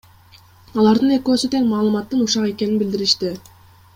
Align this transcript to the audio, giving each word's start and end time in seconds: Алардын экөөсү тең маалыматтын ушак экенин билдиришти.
Алардын 0.83 1.11
экөөсү 1.17 1.51
тең 1.57 1.69
маалыматтын 1.75 2.25
ушак 2.27 2.51
экенин 2.55 2.83
билдиришти. 2.85 3.35